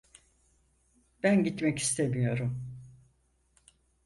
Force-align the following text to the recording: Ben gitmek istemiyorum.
Ben 1.23 1.43
gitmek 1.43 1.79
istemiyorum. 1.79 2.63